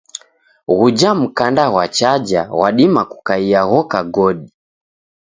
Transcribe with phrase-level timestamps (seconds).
[0.77, 4.47] Ghuja mkanda ghwa chaja ghwadima kukaia ghoka godi.